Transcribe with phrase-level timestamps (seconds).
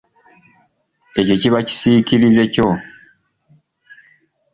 [1.19, 2.67] Ekyo kiba kisiikirize kyo.